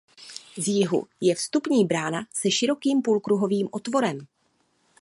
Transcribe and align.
Z 0.57 0.67
jihu 0.67 1.07
je 1.21 1.35
vstupní 1.35 1.85
brána 1.85 2.25
se 2.33 2.51
širokým 2.51 3.01
půlkruhovým 3.01 3.67
otvorem. 3.71 4.19